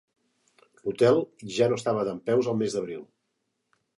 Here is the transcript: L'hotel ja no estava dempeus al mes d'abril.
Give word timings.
L'hotel 0.85 1.19
ja 1.57 1.69
no 1.73 1.77
estava 1.81 2.05
dempeus 2.09 2.51
al 2.53 2.59
mes 2.63 2.77
d'abril. 2.79 3.05